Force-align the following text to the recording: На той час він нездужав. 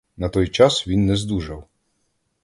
На 0.17 0.29
той 0.29 0.47
час 0.47 0.87
він 0.87 1.05
нездужав. 1.05 1.67